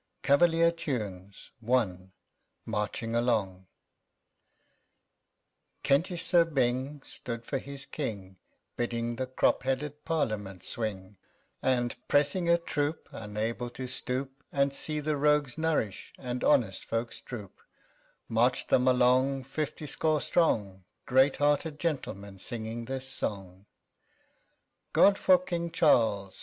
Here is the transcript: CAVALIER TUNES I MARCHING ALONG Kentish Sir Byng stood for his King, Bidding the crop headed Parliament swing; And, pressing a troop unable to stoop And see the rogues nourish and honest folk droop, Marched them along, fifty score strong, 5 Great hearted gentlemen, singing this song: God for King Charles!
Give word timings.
CAVALIER 0.23 0.71
TUNES 0.71 1.51
I 1.71 1.95
MARCHING 2.65 3.15
ALONG 3.15 3.67
Kentish 5.83 6.23
Sir 6.25 6.43
Byng 6.43 7.03
stood 7.03 7.45
for 7.45 7.59
his 7.59 7.85
King, 7.85 8.37
Bidding 8.75 9.17
the 9.17 9.27
crop 9.27 9.61
headed 9.61 10.03
Parliament 10.03 10.63
swing; 10.63 11.17
And, 11.61 11.95
pressing 12.07 12.49
a 12.49 12.57
troop 12.57 13.09
unable 13.11 13.69
to 13.69 13.87
stoop 13.87 14.43
And 14.51 14.73
see 14.73 14.99
the 15.01 15.17
rogues 15.17 15.55
nourish 15.55 16.13
and 16.17 16.43
honest 16.43 16.83
folk 16.85 17.13
droop, 17.23 17.61
Marched 18.27 18.69
them 18.69 18.87
along, 18.87 19.43
fifty 19.43 19.85
score 19.85 20.19
strong, 20.19 20.83
5 21.05 21.05
Great 21.05 21.37
hearted 21.37 21.79
gentlemen, 21.79 22.39
singing 22.39 22.85
this 22.85 23.07
song: 23.07 23.67
God 24.93 25.19
for 25.19 25.37
King 25.37 25.69
Charles! 25.69 26.39